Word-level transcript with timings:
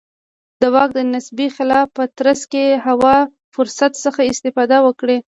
د 0.61 0.63
واک 0.73 0.89
د 0.95 0.99
نسبي 1.13 1.47
خلا 1.55 1.81
په 1.95 2.03
ترڅ 2.17 2.41
کې 2.51 2.65
هوا 2.87 3.15
فرصت 3.53 3.91
څخه 4.05 4.21
استفاده 4.31 4.77
وکړه. 4.85 5.17